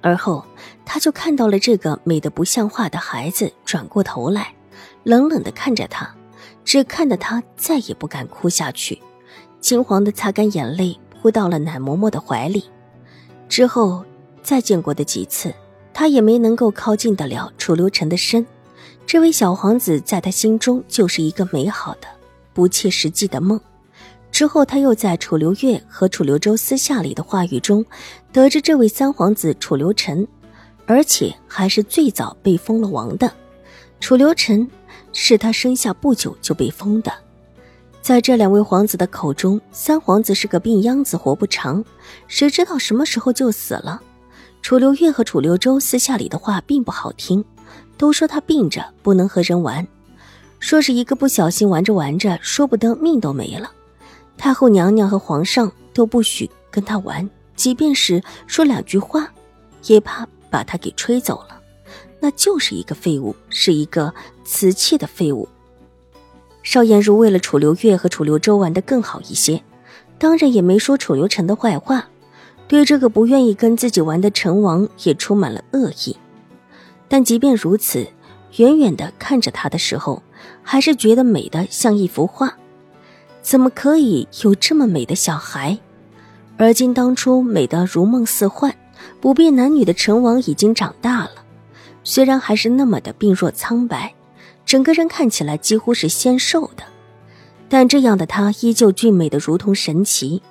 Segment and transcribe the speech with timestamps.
[0.00, 0.44] 而后，
[0.84, 4.54] 他就看到了这个美得不像话的孩子，转过头来，
[5.02, 6.14] 冷冷的看着他，
[6.64, 9.00] 只看得他再也不敢哭下去，
[9.60, 12.64] 惊慌的擦干眼泪，扑到了奶嬷嬷的怀里。
[13.48, 14.04] 之后
[14.42, 15.52] 再见过的几次，
[15.92, 18.46] 他也没能够靠近得了楚留臣的身。
[19.06, 22.06] 这位小皇子在他心中就是一个美好的、
[22.52, 23.58] 不切实际的梦。
[24.38, 27.84] 之后，他又在楚留月和楚留周私下里的话语中，
[28.30, 30.24] 得知这位三皇子楚留臣，
[30.86, 33.28] 而且还是最早被封了王的。
[33.98, 34.64] 楚留臣
[35.12, 37.12] 是他生下不久就被封的。
[38.00, 41.84] 在这两位皇子的口中，三皇子是个病秧子，活不长，
[42.28, 44.00] 谁知道什么时候就死了。
[44.62, 47.44] 楚留月和楚留周私下里的话并不好听，
[47.96, 49.84] 都说他病着不能和人玩，
[50.60, 53.72] 说是一个不小心玩着玩着，说不得命都没了。
[54.38, 59.30] 太后娘娘和皇上都不许跟他玩，即便是说两句话，
[59.84, 61.60] 也怕把他给吹走了。
[62.20, 65.48] 那就是一个废物，是一个瓷器的废物。
[66.62, 69.62] 邵颜如为了楚留月和楚留周玩的更好一些，
[70.18, 72.08] 当然也没说楚留臣的坏话，
[72.66, 76.16] 对这个不愿意跟自己玩的成王也充满了恶意。
[77.08, 78.06] 但即便如此，
[78.56, 80.22] 远远的看着他的时候，
[80.62, 82.56] 还是觉得美的像一幅画。
[83.48, 85.78] 怎么可以有这么美的小孩？
[86.58, 88.76] 而今当初美得如梦似幻、
[89.22, 91.30] 不变男女的成王已经长大了，
[92.04, 94.14] 虽然还是那么的病弱苍白，
[94.66, 96.84] 整个人看起来几乎是纤瘦的，
[97.70, 100.42] 但这样的他依旧俊美的如同神奇。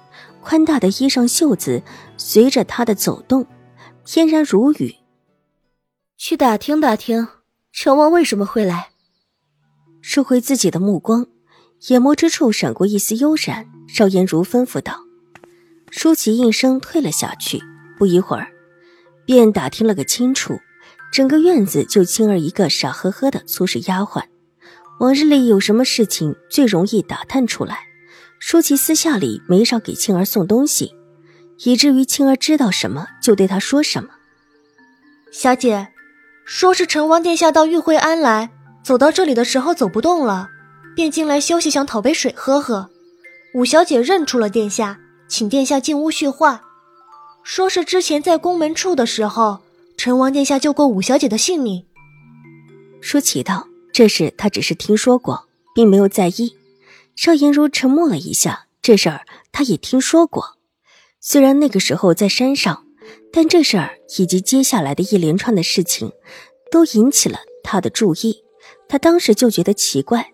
[0.41, 1.84] 宽大的衣裳袖子
[2.18, 3.46] 随着他的走动，
[4.06, 4.96] 翩然如雨。
[6.18, 7.28] 去打听打听，
[7.72, 8.90] 成王为什么会来？
[10.02, 11.28] 收回自己的目光。
[11.90, 15.00] 眼眸之处闪过一丝悠然，邵颜如吩咐道
[15.92, 17.62] ：“舒淇应声退了下去。
[17.98, 18.48] 不一会儿，
[19.26, 20.60] 便打听了个清楚。
[21.12, 24.24] 整个院子就青儿一个傻呵呵的粗使丫鬟。
[25.00, 27.78] 往日里有什么事情最容易打探出来，
[28.40, 30.96] 舒淇私下里没少给青儿送东西，
[31.64, 34.09] 以至于青儿知道什么就对她说什么。
[35.32, 35.90] 小姐，
[36.44, 38.50] 说是成王殿下到玉惠庵来，
[38.84, 40.50] 走到这里的时候走不动了。”
[40.97, 42.90] 便进来休息，想讨杯水喝喝。
[43.53, 45.00] 五小姐认出了殿下，
[45.30, 46.63] 请殿下进屋叙话。
[47.44, 49.59] 说是之前在宫门处的时候，
[49.96, 51.85] 陈王殿下救过五小姐的性命。
[53.00, 56.56] 舒淇道：“这事他只是听说过，并没有在意。”
[57.16, 59.22] 邵颜如沉默了一下，这事儿
[59.52, 60.58] 他也听说过，
[61.22, 62.88] 虽然那个时候在山上，
[63.31, 66.12] 但这事儿以及接下来的一连串的事情，
[66.72, 68.44] 都引起了他的注意。
[68.90, 70.34] 他当时就觉得奇怪。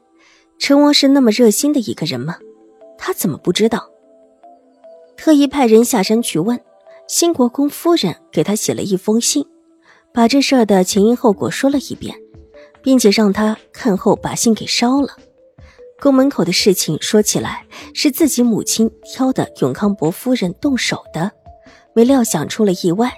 [0.63, 2.38] 陈王是那么热心的一个人吗？
[2.97, 3.90] 他怎么不知道？
[5.18, 6.57] 特意派人下山去问，
[7.06, 9.46] 新国公夫人给他写了一封信，
[10.13, 12.16] 把这事儿的前因后果说了一遍，
[12.81, 15.18] 并且让他看后把信给烧了。
[16.00, 21.30] 宫门口的事情说起来是自己母亲挑的永康伯夫人动手的，
[21.94, 23.12] 没料想出了意外，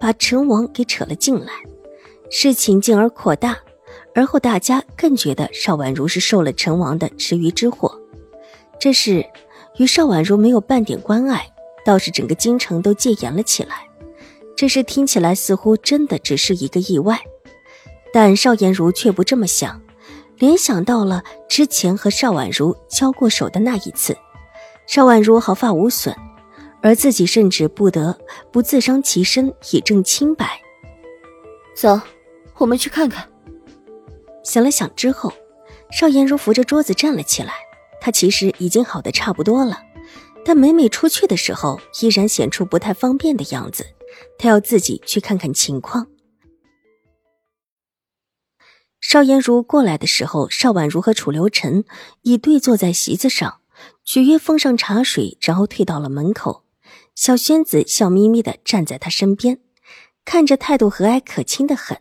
[0.00, 1.52] 把陈王给扯了进来，
[2.30, 3.58] 事情进而扩大。
[4.16, 8.00] 而后，大家更觉得邵婉如是受了陈王的池鱼之祸，
[8.80, 9.22] 这事
[9.76, 11.46] 与邵婉如没有半点关爱，
[11.84, 13.86] 倒是整个京城都戒严了起来。
[14.56, 17.20] 这事听起来似乎真的只是一个意外，
[18.10, 19.82] 但邵颜如却不这么想，
[20.38, 24.16] 联想到了之前和邵婉如交过手的那一次，
[24.86, 26.16] 邵婉如毫发无损，
[26.80, 28.18] 而自己甚至不得
[28.50, 30.58] 不自伤其身以证清白。
[31.74, 32.00] 走，
[32.56, 33.28] 我们去看看。
[34.46, 35.32] 想了想之后，
[35.90, 37.52] 邵颜如扶着桌子站了起来。
[38.00, 39.82] 她其实已经好的差不多了，
[40.44, 43.84] 但每每出去的时候，依然显出不太方便的样子。
[44.38, 46.06] 她要自己去看看情况。
[49.00, 51.84] 邵颜如过来的时候，邵婉如和楚留臣
[52.22, 53.60] 已对坐在席子上，
[54.04, 56.62] 许约奉上茶水，然后退到了门口。
[57.16, 59.58] 小轩子笑眯眯的站在他身边，
[60.24, 61.98] 看着态度和蔼可亲的很。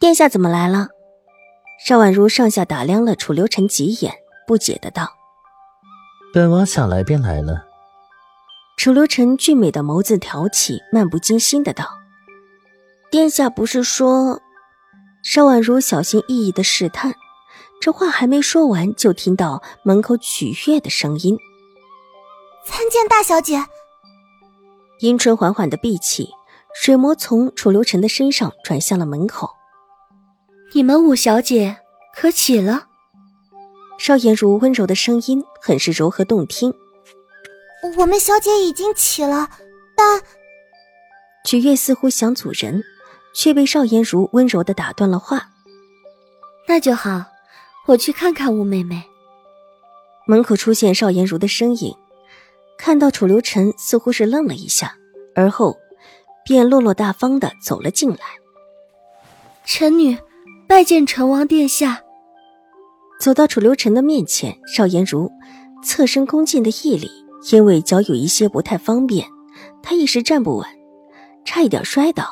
[0.00, 0.88] 殿下怎么来了？
[1.84, 4.14] 邵婉如上下打量了楚留臣几眼，
[4.46, 5.12] 不解的道
[6.32, 7.66] ：“本王想来便来了。”
[8.76, 11.86] 楚留臣俊美的眸子挑起，漫不经心的道
[13.10, 14.40] ：“殿下不是说……
[15.22, 17.14] 邵婉如小心翼翼的试探，
[17.80, 21.38] 这话还没说完，就听到门口曲月的声音
[22.64, 23.64] ：“参见大小姐。”
[25.00, 26.30] 阴唇缓缓的闭起，
[26.74, 29.50] 水魔从楚留臣的身上转向了门口。
[30.72, 31.78] 你们五小姐
[32.14, 32.86] 可起了？
[33.98, 36.74] 邵颜如温柔的声音很是柔和动听。
[37.96, 39.48] 我们小姐已经起了，
[39.96, 40.20] 但
[41.44, 42.82] 曲月似乎想阻人，
[43.34, 45.50] 却被邵颜如温柔的打断了话。
[46.68, 47.24] 那就好，
[47.86, 49.02] 我去看看吴妹妹。
[50.26, 51.96] 门口出现邵颜如的身影，
[52.76, 54.96] 看到楚留臣，似乎是愣了一下，
[55.34, 55.78] 而后
[56.44, 58.18] 便落落大方的走了进来。
[59.64, 60.18] 臣女
[60.68, 62.02] 拜见成王殿下。
[63.20, 65.30] 走到楚留臣的面前，邵颜如
[65.82, 67.10] 侧身恭敬的一礼。
[67.52, 69.28] 因为脚有一些不太方便，
[69.80, 70.66] 他一时站不稳，
[71.44, 72.26] 差一点摔倒。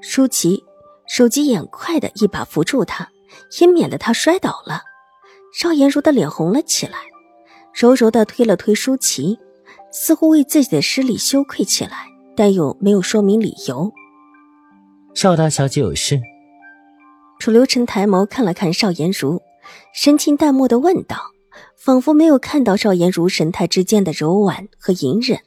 [0.00, 0.64] 舒淇
[1.06, 3.10] 手疾眼快的一把扶住他，
[3.60, 4.80] 也免得他摔倒了。
[5.52, 7.00] 邵颜如的脸红了起来，
[7.74, 9.38] 柔柔的推了推舒淇，
[9.92, 13.92] 似乎为自己的失礼羞愧起来，但又没有说明理由。
[15.12, 16.18] 邵大小姐有事？
[17.40, 19.42] 楚留臣抬眸看了看邵颜如，
[19.92, 21.32] 神情淡漠的问道。
[21.76, 25.40] 仿佛没有看到邵颜如神态之间的柔婉和隐忍。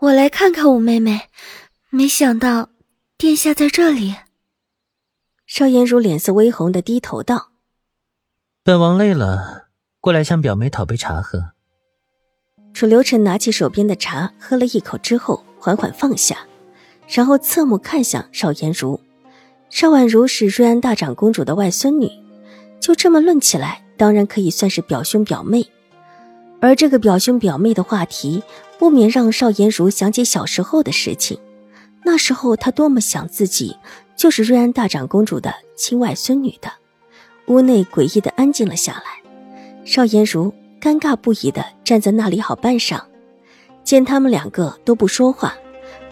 [0.00, 1.30] 我来看看五妹妹，
[1.88, 2.68] 没想到
[3.16, 4.14] 殿下在这里。
[5.46, 7.52] 邵颜如脸色微红的低头道
[8.62, 9.68] ：“本王累了，
[10.02, 11.52] 过来向表妹讨杯茶喝。”
[12.74, 16.46] 楚留臣拿起手边的茶，喝了一口之后，缓缓放下，
[17.08, 19.00] 然后侧目看向邵颜如。
[19.68, 22.10] 邵婉如是瑞安大长公主的外孙女，
[22.80, 23.82] 就这么论起来。
[23.98, 25.66] 当然可以算是表兄表妹，
[26.60, 28.42] 而这个表兄表妹的话题，
[28.78, 31.38] 不免让邵颜如想起小时候的事情。
[32.04, 33.74] 那时候她多么想自己
[34.14, 36.70] 就是瑞安大长公主的亲外孙女的。
[37.46, 39.22] 屋内诡异的安静了下来，
[39.86, 43.00] 邵颜如尴尬不已的站在那里好半晌，
[43.82, 45.56] 见他们两个都不说话，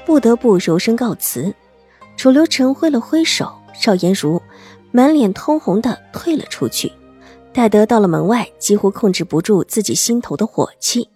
[0.06, 1.54] 不得不柔声告辞。
[2.24, 4.40] 楚留臣挥了挥手，邵颜如
[4.92, 6.90] 满脸通红的退了出去。
[7.52, 11.06] 戴德到了门外，几乎控制不住自己心头的火气。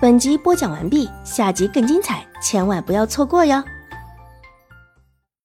[0.00, 3.62] 本集播讲完毕，下集更精彩，千万不要错过哟！